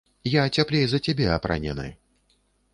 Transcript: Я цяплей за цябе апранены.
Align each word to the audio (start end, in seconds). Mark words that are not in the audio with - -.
Я 0.35 0.45
цяплей 0.57 0.85
за 0.95 0.99
цябе 1.09 1.29
апранены. 1.37 1.87